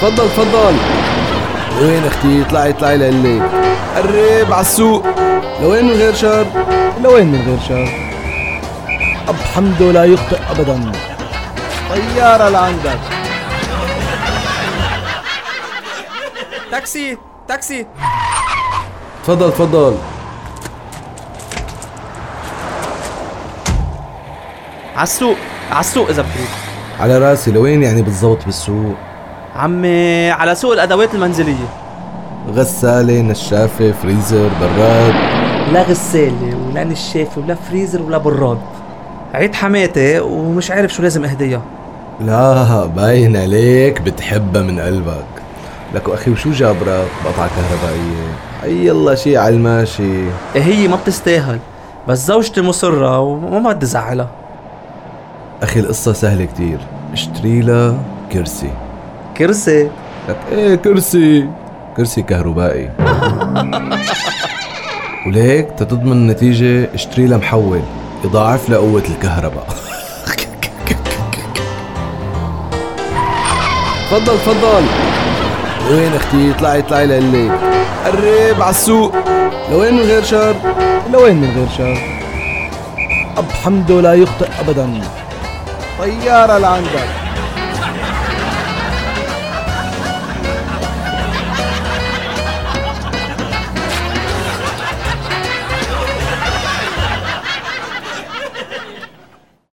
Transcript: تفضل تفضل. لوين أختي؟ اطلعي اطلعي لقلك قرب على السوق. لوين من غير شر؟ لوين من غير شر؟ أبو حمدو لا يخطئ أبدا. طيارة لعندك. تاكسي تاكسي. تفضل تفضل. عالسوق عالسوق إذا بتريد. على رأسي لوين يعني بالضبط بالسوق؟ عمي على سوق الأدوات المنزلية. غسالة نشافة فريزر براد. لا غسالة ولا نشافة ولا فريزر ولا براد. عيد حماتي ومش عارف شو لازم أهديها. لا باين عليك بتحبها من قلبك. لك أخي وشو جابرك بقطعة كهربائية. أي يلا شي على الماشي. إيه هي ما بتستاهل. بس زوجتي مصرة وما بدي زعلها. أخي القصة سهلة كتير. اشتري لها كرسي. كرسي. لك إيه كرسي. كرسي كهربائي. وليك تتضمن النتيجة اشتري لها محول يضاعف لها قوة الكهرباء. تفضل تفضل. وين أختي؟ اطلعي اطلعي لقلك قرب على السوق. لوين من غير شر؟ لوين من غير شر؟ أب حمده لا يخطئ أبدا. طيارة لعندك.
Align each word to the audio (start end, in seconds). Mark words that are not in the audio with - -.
تفضل 0.00 0.28
تفضل. 0.28 0.76
لوين 1.80 2.06
أختي؟ 2.06 2.42
اطلعي 2.42 2.70
اطلعي 2.70 2.96
لقلك 2.96 3.42
قرب 3.96 4.52
على 4.52 4.60
السوق. 4.60 5.06
لوين 5.62 5.84
من 5.84 5.92
غير 5.92 6.14
شر؟ 6.14 6.46
لوين 7.02 7.26
من 7.26 7.42
غير 7.46 7.58
شر؟ 7.68 7.88
أبو 9.28 9.36
حمدو 9.54 9.92
لا 9.92 10.04
يخطئ 10.04 10.38
أبدا. 10.50 10.92
طيارة 11.90 12.48
لعندك. 12.48 12.98
تاكسي 16.70 17.18
تاكسي. 17.48 17.86
تفضل 19.24 19.52
تفضل. 19.52 19.98
عالسوق 24.96 25.36
عالسوق 25.70 26.08
إذا 26.08 26.22
بتريد. 26.22 26.48
على 27.00 27.18
رأسي 27.18 27.50
لوين 27.50 27.82
يعني 27.82 28.02
بالضبط 28.02 28.44
بالسوق؟ 28.44 28.94
عمي 29.58 30.30
على 30.30 30.54
سوق 30.54 30.72
الأدوات 30.72 31.14
المنزلية. 31.14 31.68
غسالة 32.54 33.20
نشافة 33.20 33.92
فريزر 33.92 34.50
براد. 34.60 35.14
لا 35.72 35.82
غسالة 35.82 36.56
ولا 36.68 36.84
نشافة 36.84 37.40
ولا 37.40 37.54
فريزر 37.54 38.02
ولا 38.02 38.18
براد. 38.18 38.58
عيد 39.34 39.54
حماتي 39.54 40.20
ومش 40.20 40.70
عارف 40.70 40.92
شو 40.92 41.02
لازم 41.02 41.24
أهديها. 41.24 41.62
لا 42.20 42.86
باين 42.86 43.36
عليك 43.36 44.02
بتحبها 44.02 44.62
من 44.62 44.80
قلبك. 44.80 45.24
لك 45.94 46.08
أخي 46.08 46.30
وشو 46.30 46.50
جابرك 46.50 47.08
بقطعة 47.24 47.48
كهربائية. 47.48 48.28
أي 48.64 48.86
يلا 48.86 49.14
شي 49.14 49.36
على 49.36 49.54
الماشي. 49.54 50.22
إيه 50.56 50.62
هي 50.62 50.88
ما 50.88 50.96
بتستاهل. 50.96 51.58
بس 52.08 52.26
زوجتي 52.26 52.60
مصرة 52.62 53.20
وما 53.20 53.72
بدي 53.72 53.86
زعلها. 53.86 54.28
أخي 55.62 55.80
القصة 55.80 56.12
سهلة 56.12 56.44
كتير. 56.44 56.78
اشتري 57.12 57.60
لها 57.60 57.94
كرسي. 58.32 58.70
كرسي. 59.38 59.90
لك 60.28 60.36
إيه 60.52 60.74
كرسي. 60.74 61.48
كرسي 61.96 62.22
كهربائي. 62.22 62.90
وليك 65.26 65.68
تتضمن 65.78 66.12
النتيجة 66.12 66.94
اشتري 66.94 67.26
لها 67.26 67.38
محول 67.38 67.80
يضاعف 68.24 68.68
لها 68.68 68.78
قوة 68.78 69.02
الكهرباء. 69.10 69.66
تفضل 74.10 74.38
تفضل. 74.38 74.84
وين 75.90 76.14
أختي؟ 76.14 76.50
اطلعي 76.50 76.78
اطلعي 76.78 77.06
لقلك 77.06 77.58
قرب 78.04 78.62
على 78.62 78.70
السوق. 78.70 79.14
لوين 79.70 79.94
من 79.94 80.02
غير 80.02 80.22
شر؟ 80.22 80.54
لوين 81.12 81.36
من 81.36 81.50
غير 81.56 81.68
شر؟ 81.78 81.98
أب 83.36 83.50
حمده 83.50 84.00
لا 84.00 84.14
يخطئ 84.14 84.48
أبدا. 84.60 85.00
طيارة 85.98 86.58
لعندك. 86.58 87.27